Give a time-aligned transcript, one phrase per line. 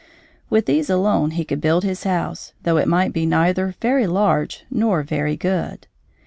[0.49, 4.65] With these alone he could build his house, though it might be neither very large
[4.71, 5.85] nor very good.